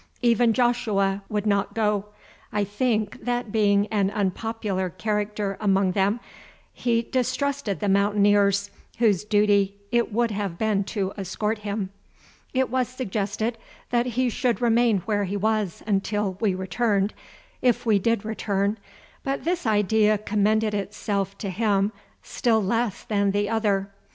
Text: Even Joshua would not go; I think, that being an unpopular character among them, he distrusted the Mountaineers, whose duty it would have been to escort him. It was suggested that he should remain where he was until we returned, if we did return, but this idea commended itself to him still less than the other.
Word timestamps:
Even 0.23 0.51
Joshua 0.51 1.21
would 1.29 1.45
not 1.45 1.75
go; 1.75 2.05
I 2.51 2.63
think, 2.63 3.23
that 3.23 3.51
being 3.51 3.85
an 3.89 4.09
unpopular 4.09 4.89
character 4.89 5.57
among 5.61 5.91
them, 5.91 6.19
he 6.73 7.03
distrusted 7.03 7.79
the 7.79 7.87
Mountaineers, 7.87 8.71
whose 8.97 9.23
duty 9.23 9.75
it 9.91 10.11
would 10.11 10.31
have 10.31 10.57
been 10.57 10.83
to 10.85 11.13
escort 11.19 11.59
him. 11.59 11.91
It 12.51 12.71
was 12.71 12.87
suggested 12.87 13.59
that 13.91 14.07
he 14.07 14.27
should 14.31 14.59
remain 14.59 15.01
where 15.01 15.25
he 15.25 15.37
was 15.37 15.83
until 15.85 16.35
we 16.39 16.55
returned, 16.55 17.13
if 17.61 17.85
we 17.85 17.99
did 17.99 18.25
return, 18.25 18.79
but 19.23 19.43
this 19.43 19.67
idea 19.67 20.17
commended 20.17 20.73
itself 20.73 21.37
to 21.37 21.51
him 21.51 21.91
still 22.23 22.59
less 22.63 23.03
than 23.03 23.29
the 23.29 23.47
other. 23.49 23.91